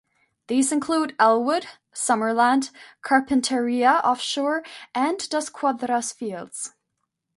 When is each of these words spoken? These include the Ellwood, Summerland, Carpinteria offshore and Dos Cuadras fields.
These 0.47 0.71
include 0.71 1.11
the 1.11 1.21
Ellwood, 1.21 1.67
Summerland, 1.93 2.71
Carpinteria 3.03 4.03
offshore 4.03 4.63
and 4.95 5.29
Dos 5.29 5.51
Cuadras 5.51 6.11
fields. 6.11 6.73